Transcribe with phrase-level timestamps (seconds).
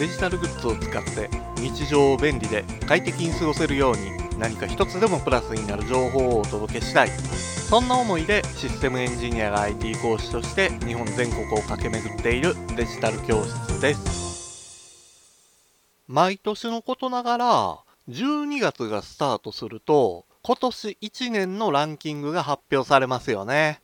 [0.00, 7.10] デジタルグッズを使って日常を便利で快適に過ごせるように何か一つでもプラスになる情報をお届けしたい。
[7.10, 15.68] そんな思いでシステムエンジニアが IT 講師として日本全国を駆け巡っているデジタル教室です。
[16.08, 17.78] 毎年のことながら
[18.08, 23.82] 12月がスタートすると今年1年のランキングが発表されますよね。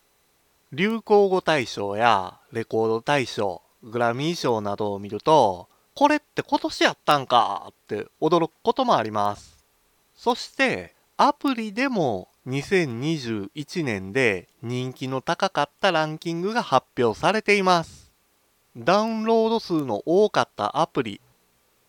[0.73, 7.69] 流行語大賞やレコード大賞グラミー賞などを見ると、これって今年やったんか？
[7.71, 9.65] って驚くこともあります。
[10.15, 18.13] そして、アプリでも2021年で人気の高かったランキングが発表されています。
[18.77, 21.23] ダウンロード数の多かったアプリ、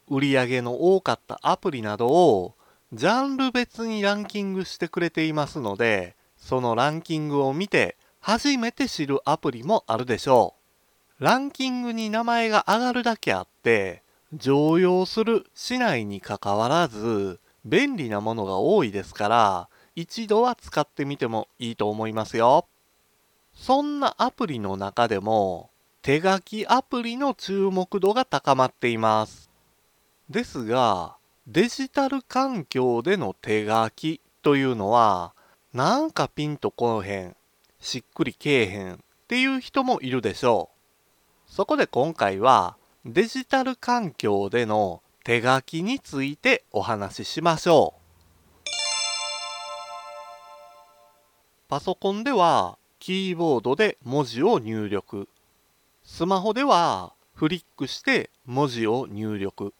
[0.10, 2.56] 売り上げの多かったアプリなどを
[2.94, 10.57] ジャンル別にランキングしてくれていますので、そのランキングを見て初めて知るアプリもあるでしょう。
[11.20, 14.04] ランキングに名前が上がるだけあって、
[14.34, 22.68] 常用するしないにかかわらず、便利なものが多いですから、一度は使ってみてもいいと思いますよ。
[23.56, 25.72] そんなアプリの中でも、
[26.04, 29.50] 手書きアプリの注目度が高まっています。
[30.30, 31.16] ですが、
[31.48, 35.34] デジタル環境での手書きというのは、
[35.74, 37.36] なんかピンとこへん、
[37.80, 40.77] しっくりけえへんっていう人もいるでしょう。
[41.48, 48.02] そこで今回はデジタル環境での手書きについてお話ししましょう。
[51.68, 55.28] パソコンではキーボードで文字を入力。
[56.04, 59.74] スマホではフリックして文字を入力。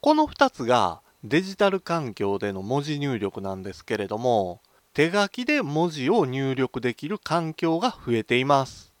[0.00, 4.60] この2つがデジタル環境での文字入力なんですけれども、
[4.94, 8.92] 手書きで文字を入力できる環境が増えています。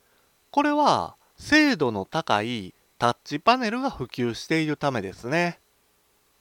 [0.50, 5.58] これは精度の高いタッチパネルが普及しているためですね。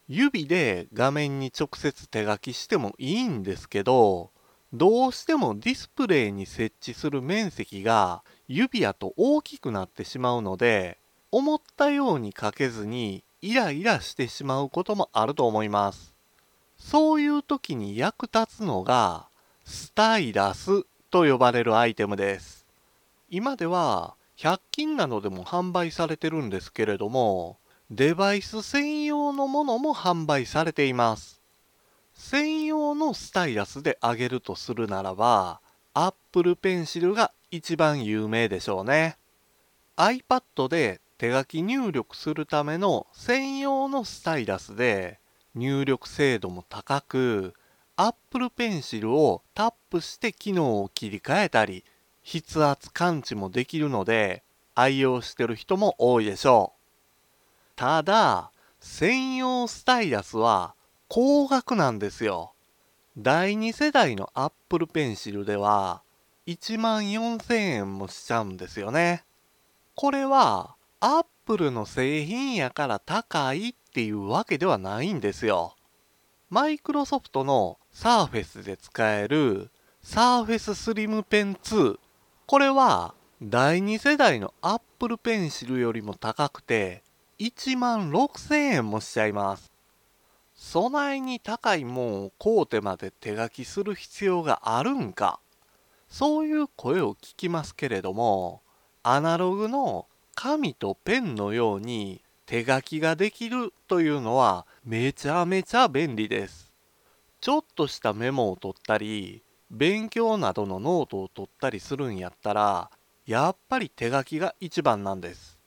[0.07, 4.29] 指で画面に直接手書きしてもいいんですけど、
[4.71, 10.99] どうしてもディスプレイに設置する面積が指やと大きくなってしまうので、
[11.31, 16.13] 思ったように書けずにイライラしてしまうこともあると思います。
[16.77, 19.27] そういう時に役立つのが、
[19.65, 22.67] スタイラスと呼ばれるアイテムです。
[23.31, 27.59] 今では100均などでも販売されてるんですけれども、
[27.91, 31.43] デバイス専用のものも販売されています。
[32.15, 35.61] 専用のスタイラスであげるとするならば、
[35.93, 39.19] Apple Pencil が一番有名でしょうね。
[39.95, 45.19] iPad で手書き入力するための専用のスタイラスで
[45.53, 47.53] 入力精度も高く
[47.95, 51.83] Apple Pencil をタップして機能を切り替えたり
[52.23, 54.43] 筆圧感知もできるので
[54.75, 56.81] 愛用してる人も多いでしょう。
[57.75, 60.75] ただ、専用スタイラスは
[61.07, 62.53] 高額なんですよ。
[63.17, 66.01] 第2世代の Apple Pencil では
[66.47, 69.23] 1万4000円もしちゃうんですよね。
[69.95, 75.75] これは Apple の製品やから高いっていうわけではないんですよ。
[76.49, 79.69] マイクロソフトの Surface で使える
[80.03, 81.99] Surface Slim Pen 2
[82.51, 87.01] これは第2世代の Apple Pencil よりも高くて
[87.39, 89.71] 1万6000円もしちゃいます。
[90.53, 95.39] 備えに高いもんを買うてまで手書きする必要があるんか
[96.09, 98.61] そういう声を聞きますけれども
[99.01, 106.69] アナログの紙とペンのように手書きができるというのはめちゃめちゃ便利です。
[107.39, 112.91] ちょっとしたメモを取ったり勉強などのノートを取ったりするんやったら
[113.25, 115.57] やっぱり手書きが一番なんです。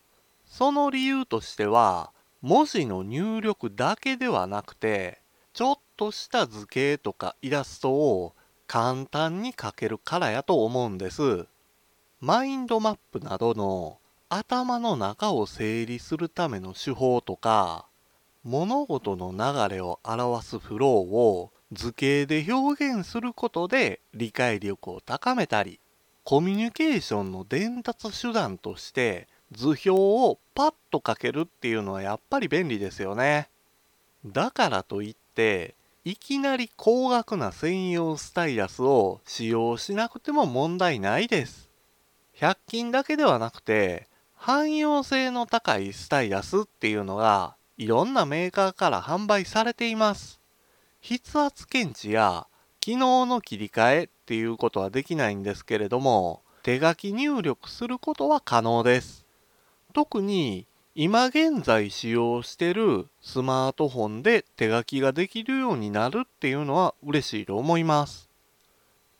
[0.44, 2.10] その理由としては
[2.42, 5.22] 文字の入力だけではなくて
[5.54, 8.34] ちょっとした図形とかイラストを
[8.66, 11.46] 簡単に書けるからやと思うんです。
[12.20, 13.98] マインドマップなどの
[14.28, 17.86] 頭の中を整理するための手法とか
[18.42, 25.80] 物事の流れを表すフローを図形で表現することで理解力を高めたり
[26.24, 33.48] コミュニケーションの伝達手段として図表をパッと書けるっていうのはやっぱり便利ですよね。
[34.24, 35.74] だからといって
[36.04, 41.68] いきなり高額な専用スタイラスを使用しなくても問題ないです。
[42.38, 50.40] 100均だけではなくて汎用性の高いスタイラスっていうのがいろんなメーカーから販売されています。
[51.06, 52.46] 筆圧検知や
[52.80, 59.26] 機能の切り替えっていうことはできないんですけれども手書き入力することは可能です
[59.92, 60.66] 特に
[60.96, 68.30] 今現在使用してるスマートフォンで手書きができるようになるっていうのは嬉しいと思います。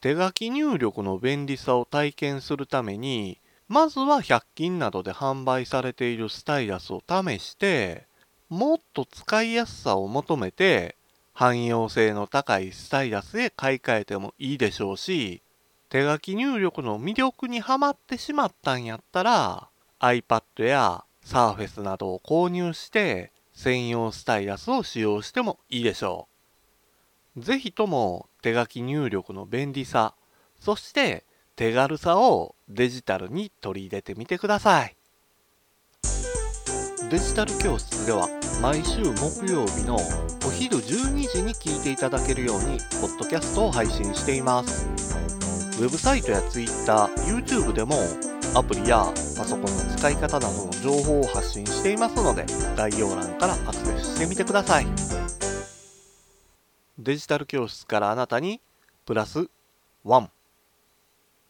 [0.01, 8.07] 手書き入力の便利さを体験するために、まずは100均などで販売されているスタイラスを試して、
[8.49, 10.95] もっと使いやすさを求めて、
[11.35, 15.43] 汎用性の高いスタイラスへ買い替えてもいいでしょうし、
[15.89, 19.69] 手書き入力の魅力にはまってしまったんやったら
[20.01, 26.29] iPad や Surface などを購入して専用スタイラスを使用してもいいでしょ
[27.37, 27.41] う。
[27.41, 30.15] ぜひとも手書き入力の便利さ、
[30.61, 31.25] そして
[31.57, 34.97] 手軽さをデジタルに取り入れてみてください。
[37.11, 38.29] デジタル教室では
[38.63, 44.87] 毎週木曜日のお昼12時に聞いていただけるようにポッドキャストを配信しています。
[45.81, 47.97] ウェブサイトや Twitter、YouTube でも
[48.55, 49.05] アプリや
[49.37, 52.47] パソコンの使い方などの情報を発信していますので
[52.77, 54.87] 概要欄からアクセスしてみてください
[56.97, 58.61] デジタル教室からあなたに
[59.05, 59.49] プラス
[60.05, 60.29] 1